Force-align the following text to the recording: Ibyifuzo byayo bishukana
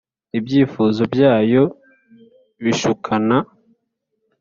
Ibyifuzo 0.37 1.01
byayo 1.13 1.61
bishukana 2.63 3.37